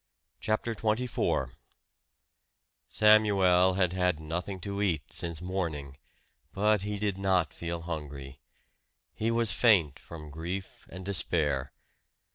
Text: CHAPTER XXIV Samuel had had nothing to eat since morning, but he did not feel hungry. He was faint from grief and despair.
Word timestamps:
CHAPTER 0.39 0.73
XXIV 0.73 1.51
Samuel 2.87 3.73
had 3.75 3.93
had 3.93 4.19
nothing 4.19 4.59
to 4.61 4.81
eat 4.81 5.13
since 5.13 5.43
morning, 5.43 5.95
but 6.53 6.81
he 6.81 6.97
did 6.97 7.19
not 7.19 7.53
feel 7.53 7.81
hungry. 7.83 8.39
He 9.13 9.29
was 9.29 9.51
faint 9.51 9.99
from 9.99 10.31
grief 10.31 10.87
and 10.89 11.05
despair. 11.05 11.71